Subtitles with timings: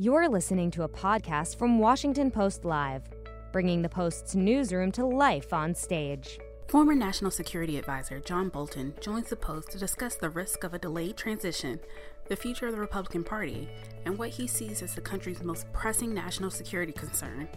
[0.00, 3.02] You're listening to a podcast from Washington Post Live,
[3.50, 6.38] bringing the Post's newsroom to life on stage.
[6.68, 10.78] Former National Security Advisor John Bolton joins the Post to discuss the risk of a
[10.78, 11.80] delayed transition,
[12.28, 13.68] the future of the Republican Party,
[14.04, 17.48] and what he sees as the country's most pressing national security concern.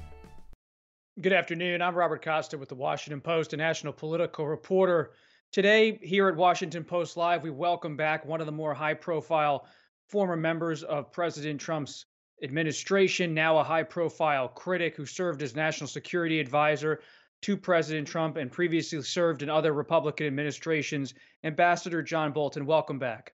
[1.21, 1.83] Good afternoon.
[1.83, 5.11] I'm Robert Costa with the Washington Post, a national political reporter.
[5.51, 9.67] Today, here at Washington Post Live, we welcome back one of the more high profile
[10.07, 12.07] former members of President Trump's
[12.43, 17.01] administration, now a high profile critic who served as national security advisor
[17.41, 21.13] to President Trump and previously served in other Republican administrations.
[21.43, 23.33] Ambassador John Bolton, welcome back.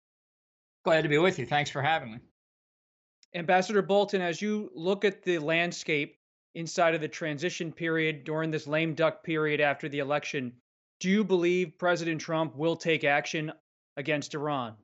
[0.83, 1.45] Glad to be with you.
[1.45, 2.19] Thanks for having me.
[3.35, 6.17] Ambassador Bolton, as you look at the landscape
[6.55, 10.53] inside of the transition period during this lame duck period after the election,
[10.99, 13.51] do you believe President Trump will take action
[13.97, 14.75] against Iran?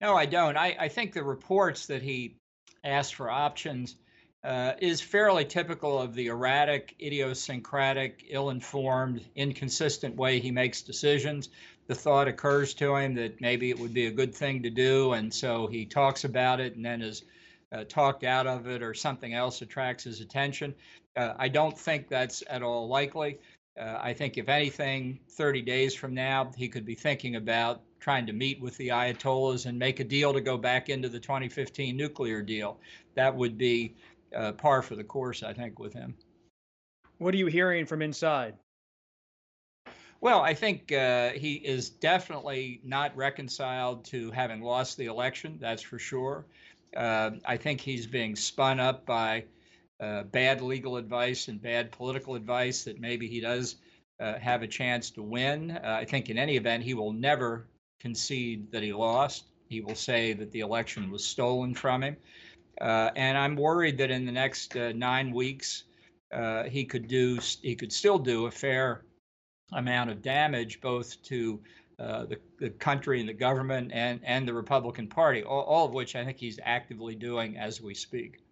[0.00, 0.56] No, I don't.
[0.56, 2.36] I, I think the reports that he
[2.84, 3.96] asked for options
[4.44, 11.48] uh, is fairly typical of the erratic, idiosyncratic, ill informed, inconsistent way he makes decisions.
[11.86, 15.12] The thought occurs to him that maybe it would be a good thing to do,
[15.14, 17.24] and so he talks about it and then is
[17.72, 20.74] uh, talked out of it, or something else attracts his attention.
[21.16, 23.38] Uh, I don't think that's at all likely.
[23.78, 28.26] Uh, I think, if anything, 30 days from now, he could be thinking about trying
[28.26, 31.96] to meet with the Ayatollahs and make a deal to go back into the 2015
[31.96, 32.78] nuclear deal.
[33.14, 33.94] That would be
[34.36, 36.14] uh, par for the course, I think, with him.
[37.16, 38.56] What are you hearing from inside?
[40.20, 45.82] Well, I think uh, he is definitely not reconciled to having lost the election, that's
[45.82, 46.44] for sure.
[46.94, 49.44] Uh, I think he's being spun up by
[49.98, 53.76] uh, bad legal advice and bad political advice that maybe he does
[54.20, 55.70] uh, have a chance to win.
[55.70, 57.66] Uh, I think in any event, he will never
[58.04, 59.46] concede that he lost.
[59.68, 62.16] He will say that the election was stolen from him.
[62.80, 65.84] Uh, and I'm worried that in the next uh, nine weeks,
[66.30, 69.04] uh, he could do he could still do a fair
[69.72, 71.60] amount of damage both to
[71.98, 75.94] uh, the, the country and the government and, and the Republican Party, all, all of
[75.94, 78.42] which I think he's actively doing as we speak.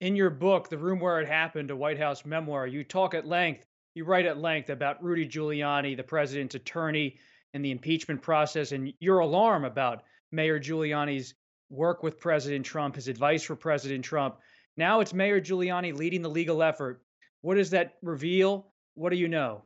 [0.00, 3.26] In your book, The Room Where It Happened, a White House memoir, you talk at
[3.26, 3.64] length,
[3.94, 7.16] you write at length about Rudy Giuliani, the president's attorney,
[7.54, 11.34] and the impeachment process, and your alarm about Mayor Giuliani's
[11.70, 14.38] work with President Trump, his advice for President Trump.
[14.76, 17.02] Now it's Mayor Giuliani leading the legal effort.
[17.40, 18.68] What does that reveal?
[18.94, 19.62] What do you know?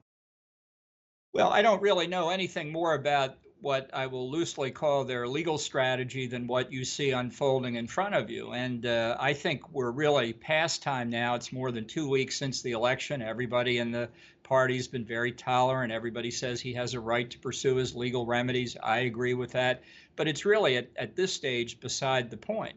[1.33, 3.37] Well, I don't really know anything more about
[3.67, 8.15] what I will loosely call their legal strategy than what you see unfolding in front
[8.15, 8.53] of you.
[8.53, 11.35] And uh, I think we're really past time now.
[11.35, 13.23] It's more than two weeks since the election.
[13.23, 14.09] Everybody in the
[14.45, 15.93] party's been very tolerant.
[15.93, 18.77] Everybody says he has a right to pursue his legal remedies.
[18.81, 19.83] I agree with that.
[20.15, 22.77] But it's really at, at this stage beside the point.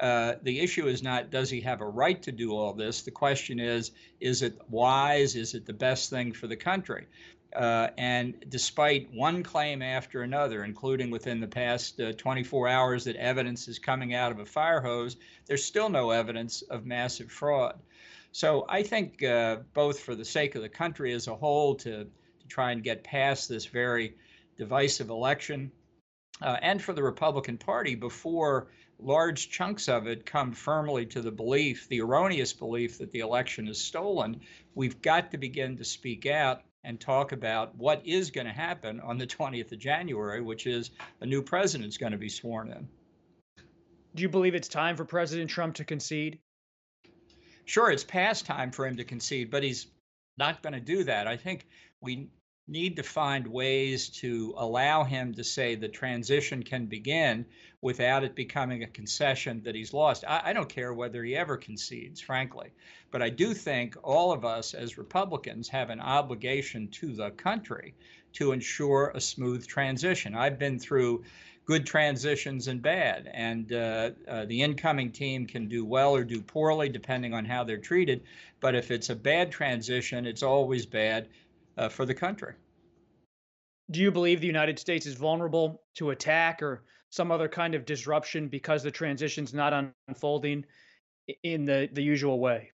[0.00, 3.02] Uh, the issue is not does he have a right to do all this?
[3.02, 5.36] The question is is it wise?
[5.36, 7.06] Is it the best thing for the country?
[7.54, 13.16] Uh, and despite one claim after another, including within the past uh, 24 hours that
[13.16, 15.16] evidence is coming out of a fire hose,
[15.46, 17.78] there's still no evidence of massive fraud.
[18.32, 22.04] So I think uh, both for the sake of the country as a whole to,
[22.04, 24.16] to try and get past this very
[24.58, 25.70] divisive election,
[26.42, 28.66] uh, and for the Republican Party before
[28.98, 33.68] large chunks of it come firmly to the belief, the erroneous belief that the election
[33.68, 34.40] is stolen,
[34.74, 39.00] we've got to begin to speak out and talk about what is going to happen
[39.00, 40.90] on the 20th of January, which is
[41.20, 42.88] a new president is going to be sworn in.
[44.14, 46.38] Do you believe it's time for President Trump to concede?
[47.64, 49.86] Sure, it's past time for him to concede, but he's
[50.36, 51.26] not going to do that.
[51.26, 51.66] I think
[52.00, 52.28] we
[52.66, 57.44] need to find ways to allow him to say the transition can begin
[57.82, 60.24] without it becoming a concession that he's lost.
[60.26, 62.70] I, I, don't care whether he ever concedes, frankly.
[63.10, 67.94] But I do think all of us as Republicans have an obligation to the country
[68.32, 70.34] to ensure a smooth transition.
[70.34, 71.24] I've been through
[71.66, 76.40] good transitions and bad, and uh, uh, the incoming team can do well or do
[76.40, 78.22] poorly depending on how they're treated.
[78.60, 81.28] But if it's a bad transition, it's always bad
[81.76, 82.54] uh, for the country.
[83.90, 87.84] Do you believe the United States is vulnerable to attack or some other kind of
[87.84, 90.64] disruption because the transition's not unfolding
[91.42, 92.72] in the, the usual way?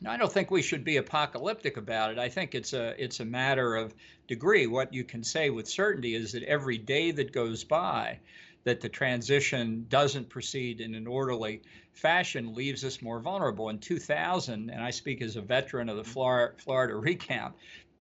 [0.00, 2.18] No, I don't think we should be apocalyptic about it.
[2.18, 3.94] I think it's a it's a matter of
[4.28, 4.66] degree.
[4.66, 8.18] What you can say with certainty is that every day that goes by,
[8.64, 13.70] that the transition doesn't proceed in an orderly fashion leaves us more vulnerable.
[13.70, 17.54] In 2000, and I speak as a veteran of the Florida, Florida recount,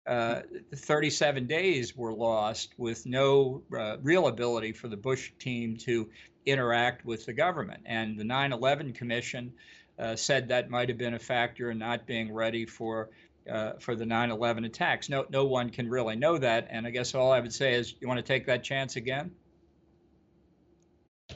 [0.07, 0.41] uh,
[0.75, 6.09] 37 days were lost with no uh, real ability for the Bush team to
[6.45, 7.81] interact with the government.
[7.85, 9.53] And the 9 11 Commission
[9.97, 13.09] uh, said that might have been a factor in not being ready for.
[13.47, 17.13] Uh, for the 9/11 attacks, no, no one can really know that, and I guess
[17.13, 19.29] all I would say is, you want to take that chance again?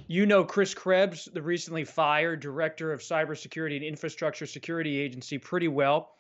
[0.08, 5.68] You know Chris Krebs, the recently fired director of cybersecurity and infrastructure security agency, pretty
[5.68, 6.16] well.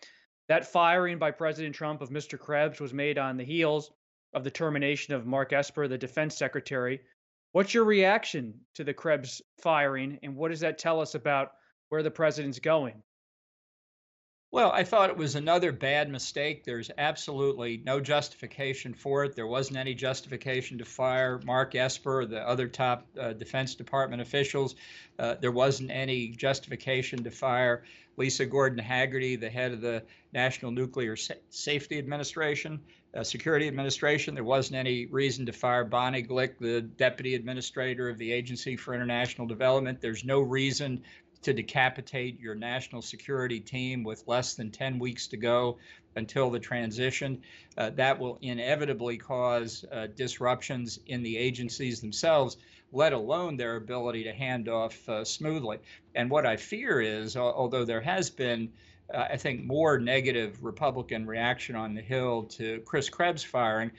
[0.49, 2.37] That firing by President Trump of Mr.
[2.37, 3.91] Krebs was made on the heels
[4.33, 7.01] of the termination of Mark Esper, the defense secretary.
[7.51, 11.51] What's your reaction to the Krebs firing, and what does that tell us about
[11.89, 13.03] where the president's going?
[14.51, 16.63] Well, I thought it was another bad mistake.
[16.63, 19.35] There's absolutely no justification for it.
[19.35, 24.73] There wasn't any justification to fire Mark Esper, the other top uh, Defense Department officials.
[25.19, 27.83] Uh, there wasn't any justification to fire
[28.17, 30.01] Lisa Gordon Hagerty, the head of the
[30.33, 32.79] National Nuclear Sa- Safety Administration,
[33.13, 34.33] uh, Security Administration.
[34.33, 38.95] There wasn't any reason to fire Bonnie Glick, the Deputy Administrator of the Agency for
[38.95, 40.01] International Development.
[40.01, 41.03] There's no reason
[41.41, 45.77] to decapitate your national security team with less than 10 weeks to go
[46.15, 47.41] until the transition.
[47.77, 52.57] Uh, that will inevitably cause uh, disruptions in the agencies themselves,
[52.91, 55.77] let alone their ability to hand off uh, smoothly.
[56.15, 58.71] And what I fear is, although there has been
[59.11, 63.89] uh, I think more negative Republican reaction on the Hill to Chris Krebs firing,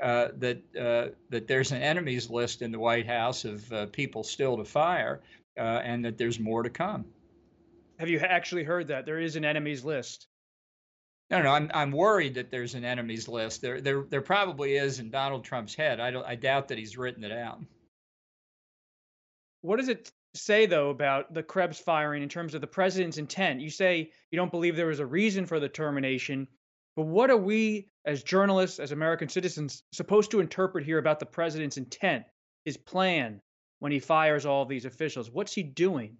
[0.00, 4.56] uh, that uh, that there's an enemies list in the White House of people still
[4.56, 5.20] to fire,
[5.58, 7.04] uh, and that there's more to come.
[7.98, 10.26] Have you actually heard that there is an enemies list?
[11.30, 13.62] No, no, I'm I'm worried that there's an enemies list.
[13.62, 16.00] There there there probably is in Donald Trump's head.
[16.00, 17.60] I don't I doubt that he's written it out.
[19.60, 23.60] What does it say though about the Krebs firing in terms of the president's intent?
[23.60, 26.48] You say you don't believe there was a reason for the termination,
[26.96, 31.26] but what are we as journalists, as American citizens, supposed to interpret here about the
[31.26, 32.24] president's intent,
[32.64, 33.40] his plan,
[33.80, 35.30] when he fires all these officials?
[35.30, 36.16] What's he doing?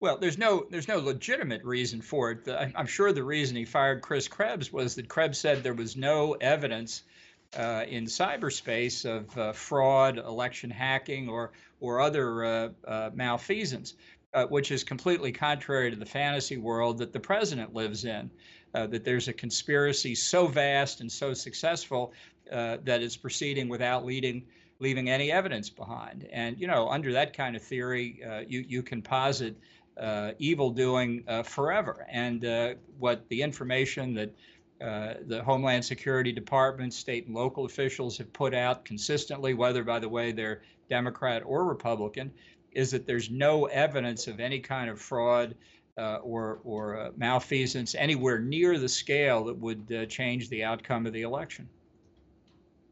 [0.00, 2.72] Well, there's no there's no legitimate reason for it.
[2.74, 6.32] I'm sure the reason he fired Chris Krebs was that Krebs said there was no
[6.34, 7.04] evidence
[7.56, 13.94] uh, in cyberspace of uh, fraud, election hacking, or or other uh, uh malfeasance,
[14.34, 18.30] uh, which is completely contrary to the fantasy world that the president lives in.
[18.74, 22.12] Uh, that there's a conspiracy so vast and so successful
[22.50, 24.44] that it's proceeding without leading
[24.84, 26.28] leaving any evidence behind.
[26.30, 29.56] And you know, under that kind of theory, uh, you you can posit
[29.96, 32.06] uh, evil doing uh, forever.
[32.10, 34.30] And uh, what the information that
[34.80, 39.98] uh, the Homeland Security Department, state and local officials have put out consistently, whether by
[39.98, 40.60] the way they're
[40.90, 42.30] Democrat or Republican,
[42.72, 45.54] is that there's no evidence of any kind of fraud.
[45.96, 51.12] Uh, or or uh, malfeasance anywhere near the scale that would change the outcome of
[51.12, 51.68] the election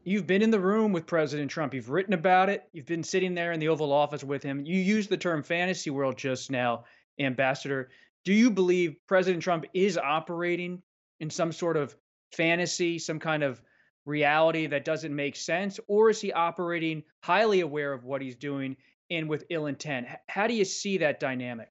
[0.03, 1.73] you've been in the room with President Trump.
[1.73, 2.67] You've written about it.
[2.73, 4.65] You've been sitting there in the Oval Office with him.
[4.65, 6.85] You used the term fantasy world just now,
[7.19, 7.89] Ambassador.
[8.25, 10.81] Do you believe President Trump is operating
[11.19, 11.95] in some sort of
[12.31, 13.61] fantasy, some kind of
[14.05, 15.79] reality that doesn't make sense?
[15.87, 18.77] Or is he operating highly aware of what he's doing
[19.09, 20.07] and with ill intent?
[20.27, 21.69] How do you see that dynamic?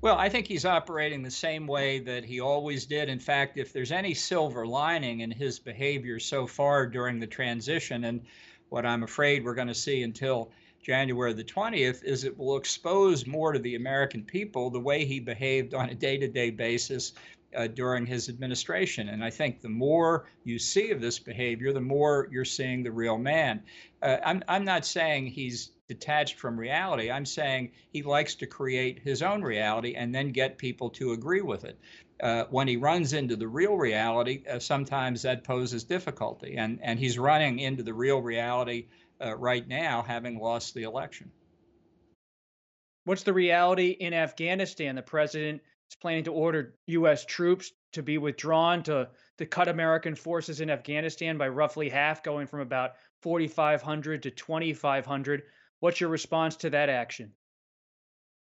[0.00, 3.08] Well, I think he's operating the same way that he always did.
[3.08, 8.04] In fact, if there's any silver lining in his behavior so far during the transition,
[8.04, 8.20] and
[8.68, 13.26] what I'm afraid we're going to see until January the 20th, is it will expose
[13.26, 17.14] more to the American people the way he behaved on a day to day basis
[17.56, 19.08] uh, during his administration.
[19.08, 22.92] And I think the more you see of this behavior, the more you're seeing the
[22.92, 23.64] real man.
[24.00, 27.10] Uh, I'm, I'm not saying he's detached from reality.
[27.10, 31.40] I'm saying he likes to create his own reality and then get people to agree
[31.40, 31.78] with it.
[32.20, 36.56] Uh, when he runs into the real reality, uh, sometimes that poses difficulty.
[36.56, 38.86] And, and he's running into the real reality
[39.20, 41.30] uh, right now, having lost the election.
[43.04, 44.94] What's the reality in Afghanistan?
[44.94, 47.24] The president is planning to order U.S.
[47.24, 52.46] troops to be withdrawn to, to cut American forces in Afghanistan by roughly half, going
[52.46, 55.42] from about 4,500 to 2,500.
[55.80, 57.32] What's your response to that action?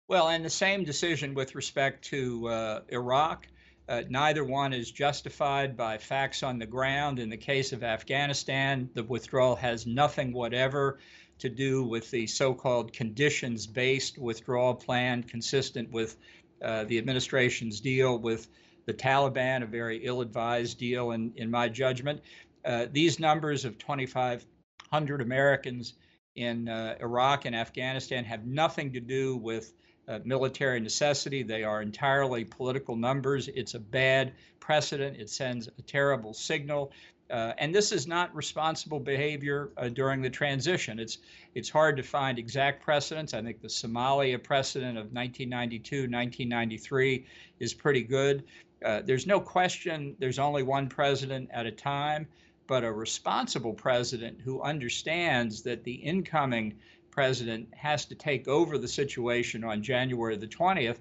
[0.08, 3.48] Well, and the same decision with respect to uh, Iraq.
[3.88, 7.20] Uh, neither one is justified by facts on the ground.
[7.20, 11.00] In the case of Afghanistan, the withdrawal has nothing whatever
[11.40, 16.18] to do with the so called conditions based withdrawal plan consistent with
[16.64, 18.48] uh, the administration's deal with
[18.86, 22.22] the Taliban, a very ill advised deal, in, in my judgment.
[22.64, 25.94] Uh, these numbers of 2,500 Americans
[26.36, 29.74] in uh, Iraq and Afghanistan have nothing to do with
[30.08, 31.44] uh, military necessity.
[31.44, 33.48] They are entirely political numbers.
[33.48, 35.18] It's a bad precedent.
[35.18, 36.92] It sends a terrible signal.
[37.30, 41.00] Uh, and this is not responsible behavior uh, during the transition.
[41.00, 41.18] It's
[41.56, 43.34] it's hard to find exact precedents.
[43.34, 47.26] I think the Somalia precedent of 1992, 1993
[47.60, 48.44] is pretty good.
[48.86, 52.28] Uh, there's no question there's only one president at a time,
[52.68, 56.74] but a responsible president who understands that the incoming
[57.12, 60.98] president has to take over the situation on January the 20th,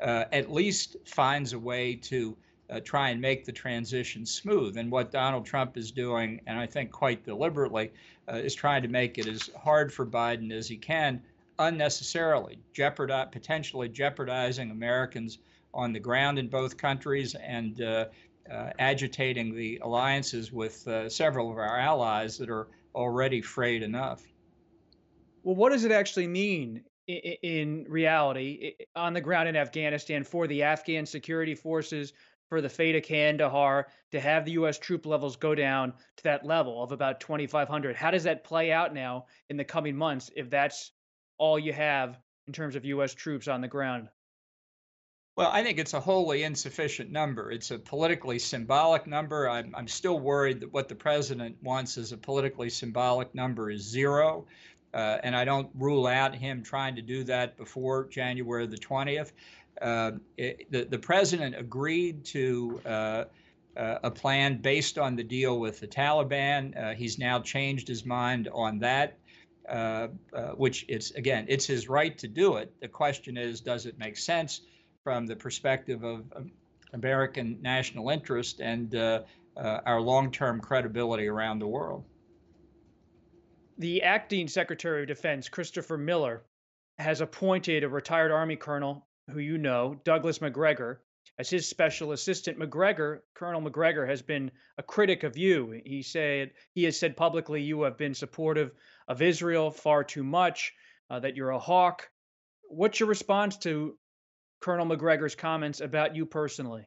[0.00, 2.36] uh, at least finds a way to
[2.70, 4.76] uh, try and make the transition smooth.
[4.76, 7.92] And what Donald Trump is doing, and I think quite deliberately,
[8.28, 11.22] uh, is trying to make it as hard for Biden as he can
[11.58, 15.38] unnecessarily, jeopardize, potentially jeopardizing Americans
[15.72, 18.06] on the ground in both countries and uh,
[18.50, 24.22] agitating the alliances with uh, several of our allies that are already frayed enough.
[25.42, 30.62] Well, what does it actually mean in reality on the ground in Afghanistan for the
[30.62, 32.12] Afghan security forces,
[32.48, 34.78] for the fate of Kandahar to have the U.S.
[34.78, 37.96] troop levels go down to that level of about 2,500.
[37.96, 40.92] How does that play out now in the coming months if that's
[41.38, 43.14] all you have in terms of U.S.
[43.14, 44.08] troops on the ground?
[45.36, 47.50] Well, I think it's a wholly insufficient number.
[47.50, 49.50] It's a politically symbolic number.
[49.50, 53.82] I'm, I'm still worried that what the president wants as a politically symbolic number is
[53.82, 54.46] zero.
[54.92, 59.32] Uh, and I don't rule out him trying to do that before January the 20th.
[59.82, 63.24] Uh, it, the, the president agreed to uh,
[63.76, 66.80] uh, a plan based on the deal with the Taliban.
[66.80, 69.18] Uh, he's now changed his mind on that,
[69.68, 70.06] uh,
[70.54, 72.72] which it's again, it's his right to do it.
[72.80, 74.60] The question is, does it make sense
[75.04, 76.50] from the perspective of um,
[76.94, 79.20] American national interest and uh,
[79.56, 82.04] uh, our long-term credibility around the world?
[83.78, 86.42] The acting Secretary of Defense, Christopher Miller,
[86.98, 91.00] has appointed a retired Army colonel who you know, Douglas Macgregor,
[91.38, 92.58] as his special assistant.
[92.58, 95.80] Macgregor, Colonel Macgregor, has been a critic of you.
[95.84, 98.72] He said he has said publicly you have been supportive
[99.08, 100.72] of Israel far too much,
[101.10, 102.08] uh, that you're a hawk.
[102.68, 103.98] What's your response to
[104.64, 106.84] Colonel Macgregor's comments about you personally?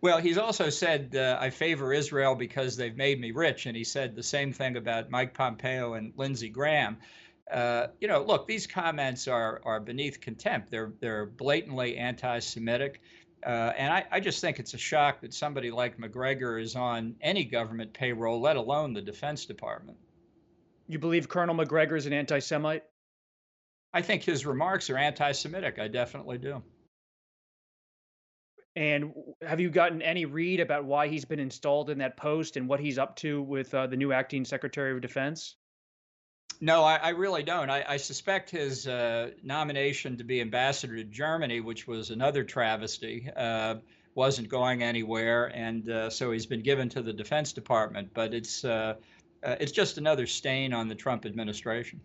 [0.00, 3.84] Well, he's also said uh, I favor Israel because they've made me rich, and he
[3.84, 6.98] said the same thing about Mike Pompeo and Lindsey Graham
[7.50, 10.70] uh, you know, look, these comments are are beneath contempt.
[10.70, 13.02] They're they're blatantly anti-Semitic,
[13.44, 17.16] uh, and I, I just think it's a shock that somebody like Macgregor is on
[17.20, 19.98] any government payroll, let alone the Defense Department.
[20.88, 22.84] You believe Colonel Macgregor is an anti-Semite?
[23.94, 25.78] I think his remarks are anti-Semitic.
[25.78, 26.62] I definitely do.
[28.74, 32.68] And have you gotten any read about why he's been installed in that post and
[32.68, 35.54] what he's up to with uh, the new acting Secretary of Defense?
[36.60, 37.70] No, I, I, really don't.
[37.70, 43.28] I, I suspect his uh, nomination to be ambassador to Germany, which was another travesty,
[43.36, 43.76] uh,
[44.16, 48.10] wasn't going anywhere, and uh, so he's been given to the Defense Department.
[48.14, 48.94] But it's uh,
[49.42, 52.00] uh, it's just another stain on the Trump administration.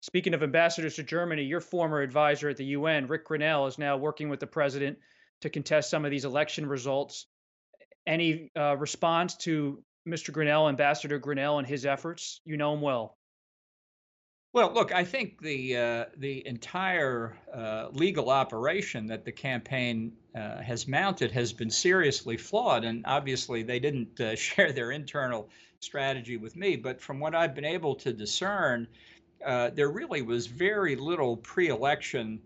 [0.00, 3.96] Speaking of ambassadors to Germany, your former advisor at the UN, Rick Grenell, is now
[3.96, 4.98] working with the president
[5.40, 7.26] to contest some of these election results.
[8.06, 10.32] Any uh, response to Mr.
[10.32, 12.40] Grenell, Ambassador Grenell, and his efforts?
[12.44, 13.18] You know him well.
[14.54, 20.62] Well, look, I think the uh, the entire uh, legal operation that the campaign uh,
[20.62, 25.50] has mounted has been seriously flawed, and obviously they didn't uh, share their internal
[25.80, 26.76] strategy with me.
[26.76, 28.88] But from what I've been able to discern,
[29.44, 32.40] uh, there really was very little pre-election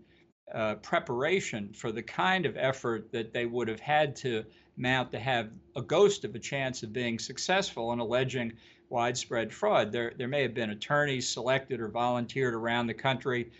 [0.53, 4.43] uh, preparation for the kind of effort that they would have had to
[4.77, 8.53] mount to have a ghost of a chance of being successful in alleging
[8.89, 9.91] widespread fraud.
[9.91, 13.51] There, there may have been attorneys selected or volunteered around the country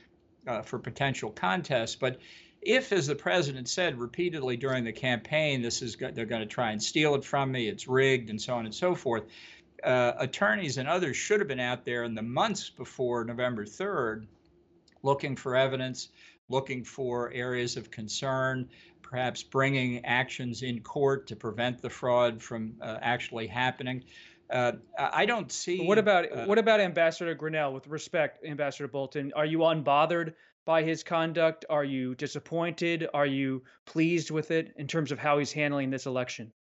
[0.48, 2.20] uh, for potential contests, but
[2.62, 6.72] if, as the president said repeatedly during the campaign, this is they're going to try
[6.72, 9.24] and steal it from me, it's rigged, and so on and so forth,
[9.84, 14.25] uh, attorneys and others should have been out there in the months before November 3rd,
[15.02, 16.10] looking for evidence,
[16.50, 18.70] looking for areas of concern,
[19.02, 24.04] perhaps bringing actions in court to prevent the fraud from uh, actually happening.
[24.50, 25.86] Uh, I don't see.
[25.86, 27.74] What about uh, what about Ambassador Grenell?
[27.74, 30.34] With respect, Ambassador Bolton, are you unbothered
[30.66, 31.66] by his conduct?
[31.70, 33.08] Are you disappointed?
[33.13, 36.52] Are you pleased with it in terms of how he's handling this election?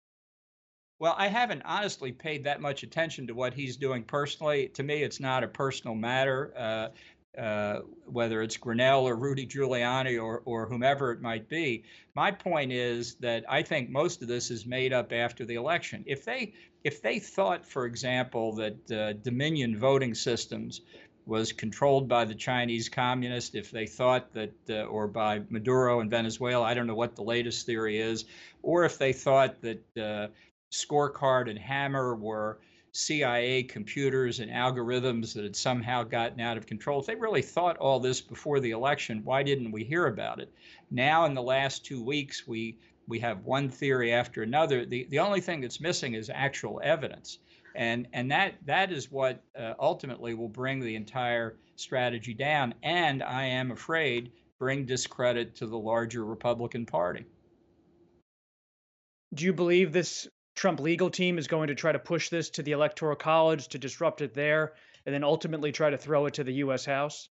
[1.02, 4.68] Well, I haven't honestly paid that much attention to what he's doing personally.
[4.74, 6.54] To me, it's not a personal matter.
[6.56, 11.82] Uh, uh, whether it's Grenell or Rudy Giuliani or, or whomever it might be.
[12.14, 16.04] My point is that I think most of this is made up after the election.
[16.06, 16.52] If they
[16.84, 20.82] if they thought, for example, that uh, Dominion voting systems
[21.26, 26.10] was controlled by the Chinese communists, if they thought that, uh, or by Maduro in
[26.10, 28.24] Venezuela, I don't know what the latest theory is,
[28.62, 30.26] or if they thought that uh,
[30.72, 32.58] Scorecard and Hammer were
[32.92, 37.00] CIA computers and algorithms that had somehow gotten out of control.
[37.00, 40.52] If they really thought all this before the election, why didn't we hear about it?
[40.90, 44.84] Now, in the last two weeks, we we have one theory after another.
[44.84, 47.38] The the only thing that's missing is actual evidence,
[47.74, 52.74] and and that that is what uh, ultimately will bring the entire strategy down.
[52.82, 57.24] And I am afraid bring discredit to the larger Republican Party.
[59.34, 62.62] Do you believe this Trump legal team is going to try to push this to
[62.62, 64.74] the Electoral College to disrupt it there,
[65.06, 66.84] and then ultimately try to throw it to the U.S.
[66.84, 67.28] House?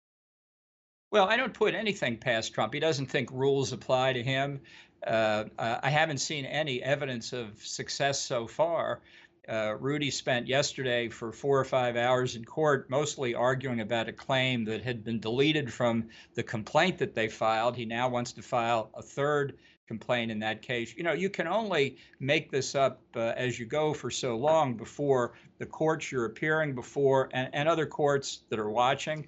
[1.11, 2.75] Well, I don't put anything past Trump.
[2.75, 4.61] He doesn't think rules apply to him.
[5.07, 9.01] Uh, I haven't seen any evidence of success so far.
[9.49, 14.13] Uh, Rudy spent yesterday for four or five hours in court, mostly arguing about a
[14.13, 17.75] claim that had been deleted from the complaint that they filed.
[17.75, 19.57] He now wants to file a third
[19.89, 20.95] complaint in that case.
[20.95, 24.77] You know, you can only make this up uh, as you go for so long
[24.77, 29.27] before the courts you're appearing before and, and other courts that are watching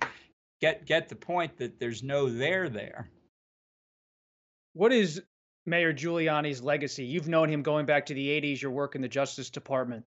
[0.61, 3.11] get get the point that there's no there there.
[4.75, 5.23] What is
[5.67, 7.05] Mayor Giuliani's legacy?
[7.05, 8.61] You've known him going back to the 80s.
[8.61, 10.05] Your work in the Justice Department.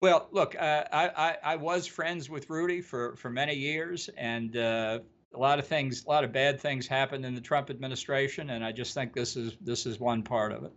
[0.00, 4.56] Well, look, uh, I, I, I was friends with Rudy for for many years, and
[4.56, 5.00] uh,
[5.34, 8.64] a lot of things, a lot of bad things happened in the Trump administration, and
[8.64, 10.72] I just think this is this is one part of it.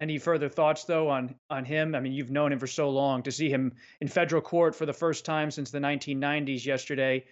[0.00, 1.94] Any further thoughts, though, on on him?
[1.94, 3.22] I mean, you've known him for so long.
[3.24, 7.24] To see him in federal court for the first time since the 1990s yesterday,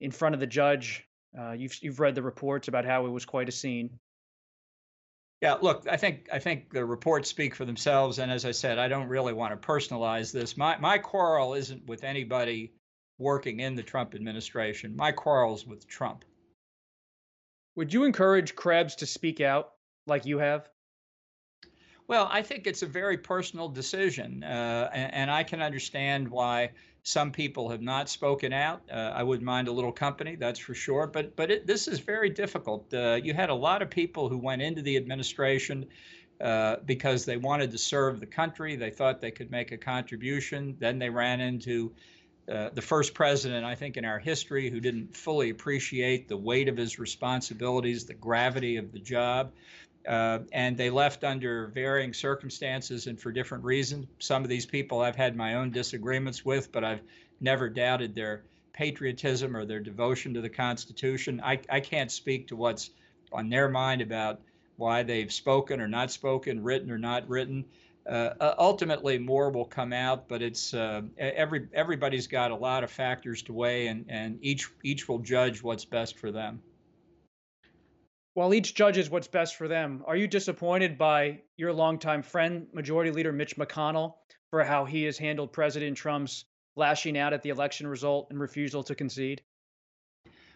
[0.00, 1.06] in front of the judge,
[1.38, 3.98] uh, you've you've read the reports about how it was quite a scene.
[5.40, 8.78] Yeah, look, I think I think the reports speak for themselves, and as I said,
[8.78, 10.56] I don't really want to personalize this.
[10.56, 12.74] My my quarrel isn't with anybody
[13.18, 14.96] working in the Trump administration.
[14.96, 16.24] My quarrel's with Trump.
[17.76, 19.72] Would you encourage Krebs to speak out
[20.06, 20.68] like you have?
[22.06, 26.72] Well, I think it's a very personal decision, uh, and, and, I can understand why
[27.02, 28.82] some people have not spoken out.
[28.92, 31.06] Uh, I wouldn't mind a little company, that's for sure.
[31.06, 32.92] But but it, this is very difficult.
[32.92, 35.86] Uh, you had a lot of people who went into the administration
[36.40, 38.76] uh, because they wanted to serve the country.
[38.76, 40.76] They thought they could make a contribution.
[40.78, 41.92] Then they ran into
[42.50, 46.68] uh, the first president, I think, in our history who didn't fully appreciate the weight
[46.68, 49.52] of his responsibilities, the gravity of the job.
[50.06, 54.06] Uh, and they left under varying circumstances and for different reasons.
[54.18, 57.00] Some of these people I've had my own disagreements with, but I've
[57.40, 58.42] never doubted their
[58.74, 61.40] patriotism or their devotion to the Constitution.
[61.42, 62.90] I, I can't speak to what's
[63.32, 64.40] on their mind about
[64.76, 67.64] why they've spoken or not spoken, written or not written.
[68.06, 72.90] Uh, ultimately more will come out, but it's uh, every everybody's got a lot of
[72.90, 76.60] factors to weigh, and and each each will judge what's best for them.
[78.34, 83.10] While each judges what's best for them, are you disappointed by your longtime friend, Majority
[83.10, 84.16] Leader Mitch McConnell,
[84.50, 86.44] for how he has handled President Trump's
[86.76, 89.40] lashing out at the election result and refusal to concede?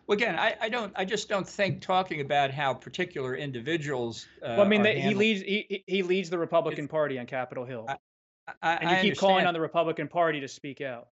[0.09, 0.91] Well, again, I, I, don't.
[0.97, 4.27] I just don't think talking about how particular individuals.
[4.43, 5.43] Uh, well, I mean, he leads.
[5.43, 7.97] He, he leads the Republican Party on Capitol Hill, I,
[8.63, 11.09] I, and you keep calling on the Republican Party to speak out.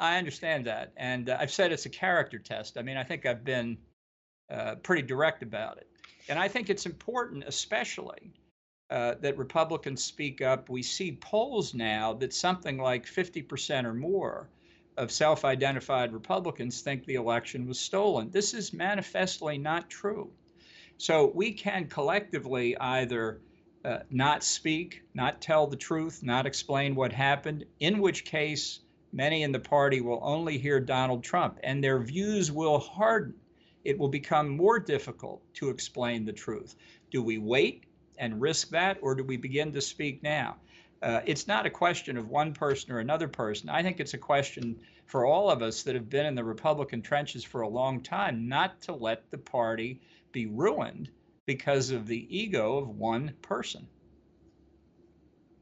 [0.00, 2.78] I understand that, and uh, I've said it's a character test.
[2.78, 3.76] I mean, I think I've been
[4.50, 5.88] uh, pretty direct about it,
[6.26, 8.32] and I think it's important, especially.
[8.90, 10.68] Uh, that Republicans speak up.
[10.68, 14.50] We see polls now that something like 50% or more
[14.96, 18.30] of self identified Republicans think the election was stolen.
[18.30, 20.30] This is manifestly not true.
[20.98, 23.40] So we can collectively either
[23.84, 28.80] uh, not speak, not tell the truth, not explain what happened, in which case
[29.12, 33.34] many in the party will only hear Donald Trump and their views will harden.
[33.84, 36.76] It will become more difficult to explain the truth.
[37.10, 37.84] Do we wait
[38.18, 40.56] and risk that, or do we begin to speak now?
[41.02, 43.68] Uh, it's not a question of one person or another person.
[43.68, 47.02] I think it's a question for all of us that have been in the Republican
[47.02, 51.10] trenches for a long time not to let the party be ruined
[51.44, 53.88] because of the ego of one person.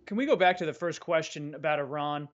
[0.06, 2.28] Can we go back to the first question about Iran?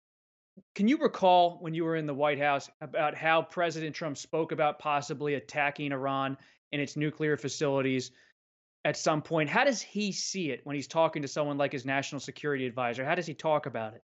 [0.76, 4.52] Can you recall when you were in the White House about how President Trump spoke
[4.52, 6.38] about possibly attacking Iran
[6.72, 8.12] and its nuclear facilities
[8.86, 9.50] at some point.
[9.50, 13.06] How does he see it when he's talking to someone like his national security advisor?
[13.06, 14.04] How does he talk about it?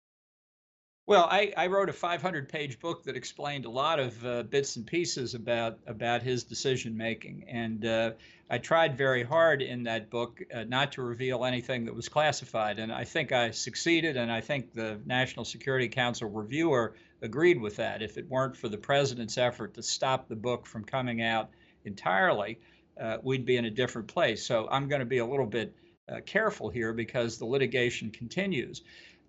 [1.05, 4.77] Well, I, I wrote a 500 page book that explained a lot of uh, bits
[4.77, 8.13] and pieces about about his decision making, and uh,
[8.49, 12.79] I tried very hard in that book uh, not to reveal anything that was classified,
[12.79, 17.75] and I think I succeeded, and I think the National Security Council reviewer agreed with
[17.77, 18.01] that.
[18.01, 21.51] If it weren't for the president's effort to stop the book from coming out
[21.85, 22.61] entirely,
[23.01, 24.45] uh, we'd be in a different place.
[24.45, 25.75] So I'm going to be a little bit
[26.09, 28.83] uh, careful here because the litigation continues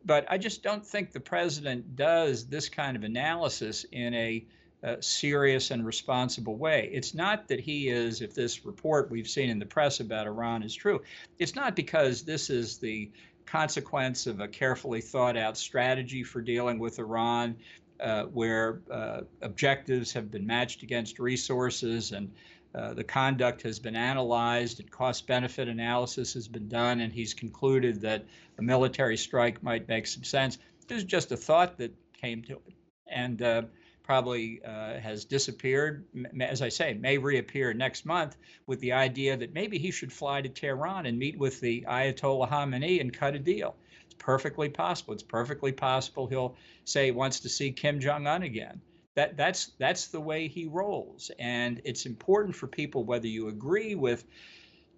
[0.05, 4.45] but I just don't think the president does this kind of analysis in a,
[4.83, 6.89] a, serious and responsible way.
[6.91, 10.63] It's not that he is, if this report we've seen in the press about Iran
[10.63, 11.01] is true,
[11.39, 13.11] it's not because this is the
[13.45, 17.55] consequence of a carefully thought out strategy for dealing with Iran.
[17.99, 22.29] Uh, where uh, objectives have been matched against resources and
[22.75, 27.33] uh, the conduct has been analyzed and cost benefit analysis has been done, and he's
[27.33, 28.25] concluded that
[28.57, 30.57] a military strike might make some sense.
[30.87, 32.73] This is just a thought that came to him
[33.07, 33.61] and uh,
[34.01, 36.05] probably uh, has disappeared.
[36.39, 40.41] As I say, may reappear next month with the idea that maybe he should fly
[40.41, 43.75] to Tehran and meet with the Ayatollah Khamenei and cut a deal.
[44.05, 45.13] It's perfectly possible.
[45.13, 46.55] It's perfectly possible he'll
[46.85, 48.81] say he wants to see Kim Jong un again
[49.15, 53.95] that that's that's the way he rolls and it's important for people whether you agree
[53.95, 54.25] with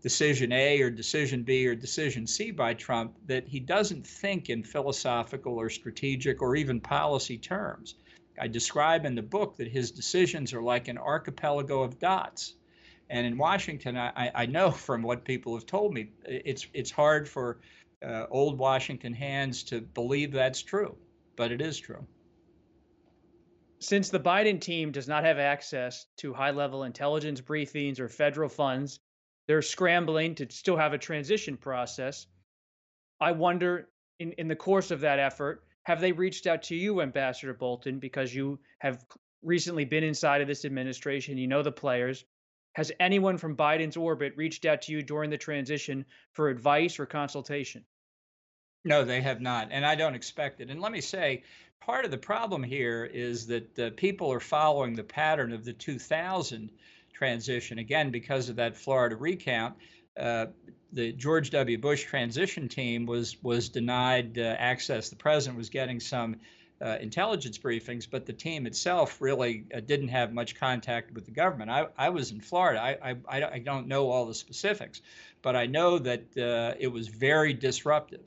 [0.06, 4.62] decision A or decision B or decision C by Trump that he doesn't think in
[4.62, 7.96] philosophical or strategic or even policy terms.
[8.40, 12.54] I describe in the book that his decisions are like an archipelago of dots.
[13.10, 17.28] And in Washington, I, I know from what people have told me, it's it's hard
[17.28, 17.58] for
[18.06, 20.96] uh, old Washington hands to believe that's true,
[21.36, 22.06] but it is true
[23.86, 28.50] since the Biden team does not have access to high level intelligence briefings or federal
[28.50, 29.00] funds,
[29.48, 32.26] they're scrambling to still have a transition process.
[33.22, 37.00] I wonder, in, in the course of that effort, have they reached out to you,
[37.02, 39.06] Ambassador Bolton, because you have
[39.44, 42.26] recently been inside of this administration, you know the players.
[42.74, 47.06] Has anyone from Biden's orbit reached out to you during the transition for advice or
[47.06, 47.86] consultation?
[48.86, 50.70] No, they have not, and I don't expect it.
[50.70, 51.42] And let me say,
[51.82, 55.74] part of the problem here is that uh, people are following the pattern of the
[55.74, 56.70] 2000
[57.12, 59.76] transition again because of that Florida recount.
[60.16, 60.46] Uh,
[60.94, 61.80] the George W.
[61.80, 65.10] Bush transition team was was denied uh, access.
[65.10, 66.36] The president was getting some
[66.80, 71.32] uh, intelligence briefings, but the team itself really uh, didn't have much contact with the
[71.32, 71.72] government.
[71.72, 72.82] I, I was in Florida.
[72.82, 75.02] I, I, I don't know all the specifics,
[75.42, 78.22] but I know that uh, it was very disruptive.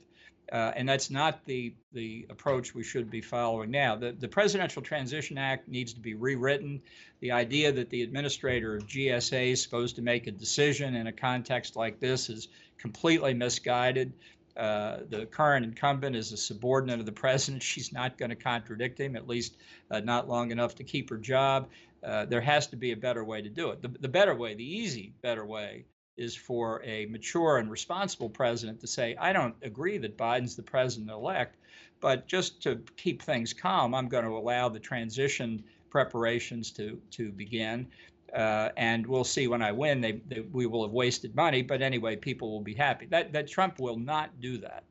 [0.51, 3.95] Uh, and that's not the the approach we should be following now.
[3.95, 6.81] The, the Presidential Transition Act needs to be rewritten.
[7.19, 11.11] The idea that the administrator of GSA is supposed to make a decision in a
[11.11, 14.13] context like this is completely misguided.
[14.57, 17.63] Uh, the current incumbent is a subordinate of the president.
[17.63, 19.55] She's not going to contradict him, at least
[19.89, 21.69] uh, not long enough to keep her job.
[22.03, 23.81] Uh, there has to be a better way to do it.
[23.81, 25.85] The, the better way, the easy, better way,
[26.19, 30.63] is for a mature and responsible president to say, I don't agree that Biden's the
[30.63, 31.55] president elect,
[32.01, 37.31] but just to keep things calm, I'm going to allow the transition preparations to, to
[37.31, 37.87] begin.
[38.35, 41.81] Uh, and we'll see when I win, they, they, we will have wasted money, but
[41.81, 43.07] anyway, people will be happy.
[43.07, 44.83] That, that Trump will not do that.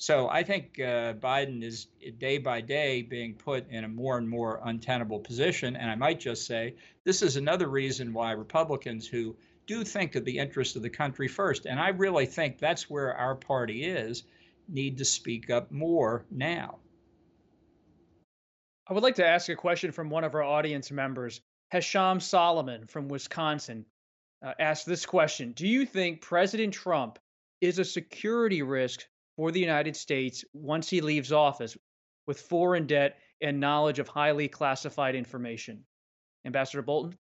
[0.00, 1.88] So I think uh, Biden is
[2.18, 5.76] day by day being put in a more and more untenable position.
[5.76, 9.36] And I might just say this is another reason why Republicans who
[9.70, 11.64] do think of the interest of the country first.
[11.64, 14.24] And I really think that's where our party is,
[14.68, 16.80] need to speak up more now.
[18.88, 21.40] I would like to ask a question from one of our audience members.
[21.72, 23.86] Hesham Solomon from Wisconsin
[24.44, 27.20] uh, asked this question Do you think President Trump
[27.60, 29.06] is a security risk
[29.36, 31.76] for the United States once he leaves office
[32.26, 35.84] with foreign debt and knowledge of highly classified information?
[36.44, 37.16] Ambassador Bolton?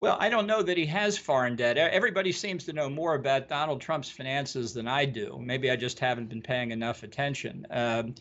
[0.00, 1.76] Well, I don't know that he has foreign debt.
[1.76, 5.38] Everybody seems to know more about Donald Trump's finances than I do.
[5.38, 7.66] Maybe I just haven't been paying enough attention.
[7.70, 8.14] Um,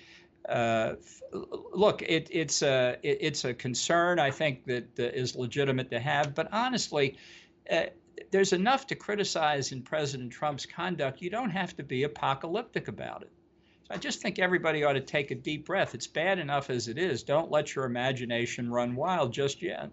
[0.50, 0.96] uh,
[1.32, 6.02] look, it, it's a it, it's a concern I think that uh, is legitimate to
[6.02, 6.36] have.
[6.36, 7.18] But honestly,
[7.72, 7.84] uh,
[8.30, 11.22] there's enough to criticize in President Trump's conduct.
[11.22, 13.32] You don't have to be apocalyptic about it.
[13.88, 15.96] So I just think everybody ought to take a deep breath.
[15.96, 17.24] It's bad enough as it is.
[17.24, 19.92] Don't let your imagination run wild just yet.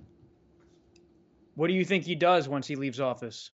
[1.57, 3.51] What do you think he does once he leaves office?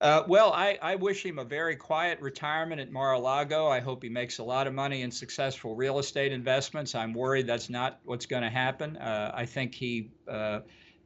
[0.00, 3.68] Uh, well, I, I, wish him a very quiet retirement at Mar-a-Lago.
[3.68, 6.94] I hope he makes a lot of money in successful real estate investments.
[6.94, 8.96] I'm worried that's not what's going to happen.
[8.98, 10.60] Uh, I think he uh,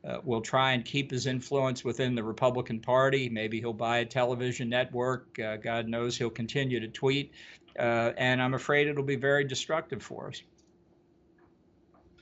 [0.04, 3.28] uh, will try and keep his influence within the Republican Party.
[3.28, 5.38] Maybe he'll buy a television network.
[5.38, 7.32] Uh, God knows he'll continue to tweet.
[7.78, 10.42] uh, and I'm afraid it'll be very destructive for us.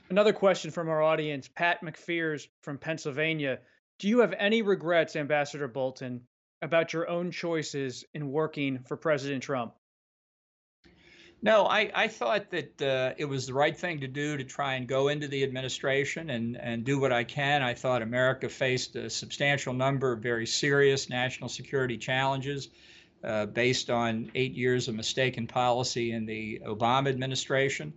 [0.09, 3.59] Another question from our audience, Pat McFears from Pennsylvania.
[3.99, 6.21] Do you have any regrets, Ambassador Bolton,
[6.61, 9.73] about your own choices in working for President Trump?
[11.41, 14.73] No, I, I thought that uh, it was the right thing to do to try
[14.75, 17.61] and go into the administration and, and do what I can.
[17.61, 22.69] I thought America faced a substantial number of very serious national security challenges
[23.23, 27.93] uh, based on eight years of mistaken policy in the Obama administration.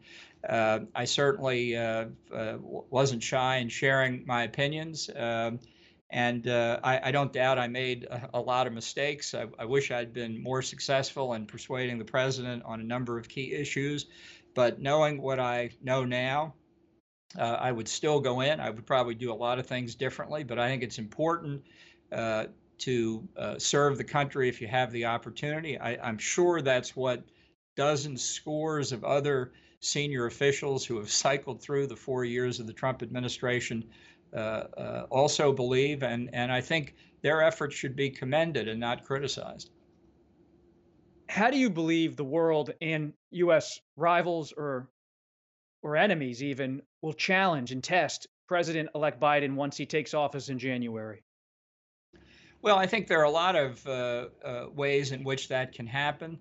[0.48, 5.11] Uh, I certainly uh, uh, wasn't shy in sharing my opinions.
[5.14, 5.61] Um,
[6.11, 9.35] and uh, I, I, don't doubt I made a, a lot of mistakes.
[9.35, 13.29] I, I, wish I'd been more successful in persuading the president on a number of
[13.29, 14.07] key issues.
[14.55, 16.55] But knowing what I know now,
[17.38, 18.59] uh, I would still go in.
[18.59, 21.62] I would probably do a lot of things differently, but I think it's important
[22.11, 22.46] uh,
[22.79, 25.79] to serve the country if you have the opportunity.
[25.79, 27.22] I, am sure that's what
[27.76, 32.73] dozens, scores of other senior officials who have cycled through the four years of the
[32.73, 33.85] Trump administration
[34.33, 39.05] uh, uh, also believe, and, and I think their efforts should be commended and not
[39.05, 39.71] criticized.
[41.29, 43.81] How do you believe the world and U.S.
[43.97, 44.88] rivals or
[45.83, 51.23] or enemies even will challenge and test President-elect Biden once he takes office in January?
[52.62, 55.87] Well, I think there are a lot of uh, uh, ways in which that can
[55.87, 56.38] happen,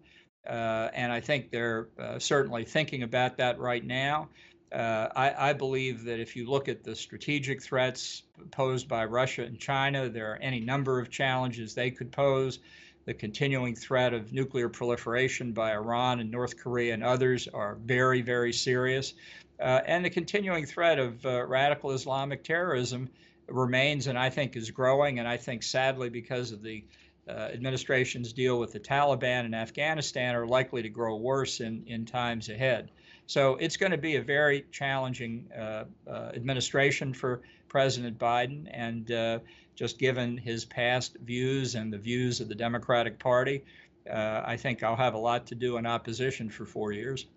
[0.50, 4.30] and I think they're uh, certainly thinking about that right now.
[4.72, 9.44] Uh, I, I, believe that if you look at the strategic threats posed by Russia
[9.44, 12.60] and China, there are any number of challenges they could pose.
[13.06, 18.22] The continuing threat of nuclear proliferation by Iran and North Korea and others are very,
[18.22, 19.16] very serious.
[19.60, 23.10] Uh, and the continuing threat of uh, radical Islamic terrorism
[23.48, 25.18] remains and I think is growing.
[25.18, 30.36] And I think, sadly, because of the uh, administration's deal with the Taliban in Afghanistan,
[30.36, 32.92] are likely to grow worse in, in times ahead.
[33.30, 38.68] So it's going to be a very challenging uh, uh, administration for President Biden.
[38.72, 39.40] And uh,
[39.76, 43.64] just given his past views and the views of the Democratic Party,
[44.10, 47.28] uh, I think I'll have a lot to do in opposition for four years.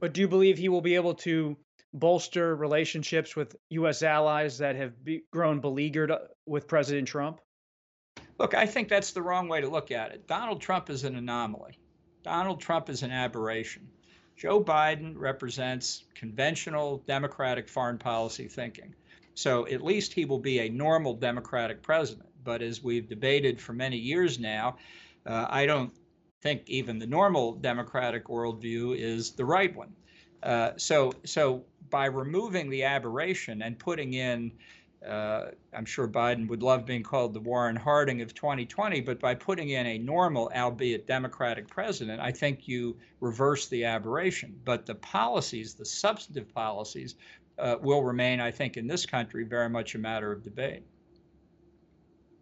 [0.00, 1.56] But do you believe he will be able to
[1.92, 4.02] bolster relationships with U.S.
[4.02, 7.40] allies that have be- grown beleaguered uh, with President Trump?
[8.38, 10.26] Look, I think that's the wrong way to look at it.
[10.26, 11.78] Donald Trump is an anomaly.
[12.22, 13.88] Donald Trump is an aberration.
[14.36, 18.94] Joe Biden represents conventional Democratic foreign policy thinking.
[19.34, 22.28] So at least he will be a normal Democratic president.
[22.44, 24.76] But as we've debated for many years now,
[25.24, 25.92] uh, I don't
[26.42, 29.94] think even the normal Democratic worldview is the right one.
[30.42, 34.52] Uh, so, so by removing the aberration and putting in
[35.06, 39.34] uh, I'm sure Biden would love being called the Warren Harding of 2020, but by
[39.34, 44.58] putting in a normal, albeit Democratic president, I think you reverse the aberration.
[44.64, 47.14] But the policies, the substantive policies,
[47.58, 50.82] uh, will remain, I think, in this country very much a matter of debate.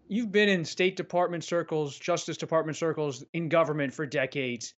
[0.09, 4.74] You've been in State Department circles, Justice Department circles, in government for decades.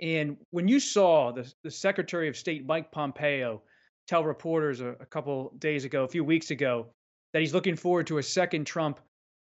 [0.00, 3.62] And when you saw the, the Secretary of State, Mike Pompeo,
[4.06, 6.86] tell reporters a, a couple days ago, a few weeks ago,
[7.32, 9.00] that he's looking forward to a second Trump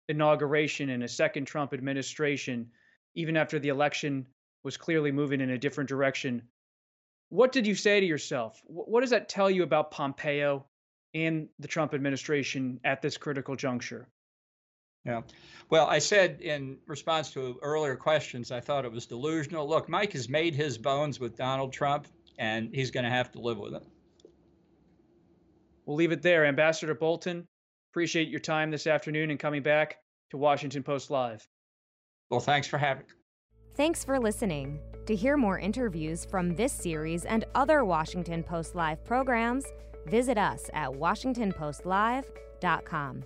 [0.08, 2.70] inauguration and a second Trump administration,
[3.16, 4.26] even after the election
[4.64, 6.42] was clearly moving in a different direction.
[7.30, 8.62] What did you say to yourself?
[8.66, 10.66] What does that tell you about Pompeo
[11.14, 14.08] and the Trump administration at this critical juncture?
[15.06, 15.22] Yeah.
[15.70, 19.68] Well, I said in response to earlier questions, I thought it was delusional.
[19.68, 23.40] Look, Mike has made his bones with Donald Trump, and he's going to have to
[23.40, 23.84] live with it.
[25.86, 26.46] We'll leave it there.
[26.46, 27.48] Ambassador Bolton,
[27.92, 29.98] Appreciate your time this afternoon and coming back
[30.32, 31.48] to Washington Post Live.
[32.30, 33.10] Well, thanks for having me.
[33.76, 34.80] Thanks for listening.
[35.08, 39.66] To hear more interviews from this series and other Washington Post Live programs,
[40.06, 43.24] visit us at WashingtonPostLive.com.